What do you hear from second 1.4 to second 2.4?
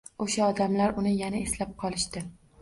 eslab qolishdi.